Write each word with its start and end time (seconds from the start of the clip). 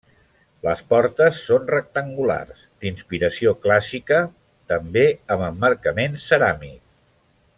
Les 0.67 0.79
portes 0.93 1.41
són 1.49 1.67
rectangulars, 1.73 2.63
d'inspiració 2.85 3.53
clàssica, 3.67 4.21
també 4.73 5.05
amb 5.37 5.47
emmarcament 5.51 6.21
ceràmic. 6.31 6.77